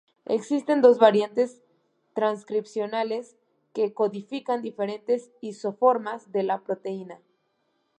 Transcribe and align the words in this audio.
Existen 0.25 0.81
dos 0.81 0.97
variantes 0.97 1.61
transcripcionales 2.15 3.37
que 3.71 3.93
codifican 3.93 4.63
diferentes 4.63 5.29
isoformas 5.41 6.31
de 6.31 6.41
la 6.41 6.63
proteína. 6.63 7.19